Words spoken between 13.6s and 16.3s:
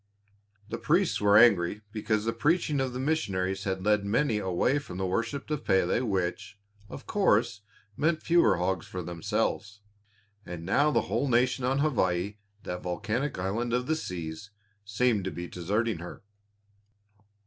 of the seas, seemed to be deserting her.